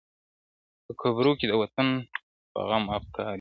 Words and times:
په 0.85 0.91
قبرو 1.01 1.31
کي 1.39 1.45
د 1.47 1.53
وطن 1.61 1.87
په 2.51 2.59
غم 2.67 2.83
افګار 2.97 3.25
یو- 3.27 3.29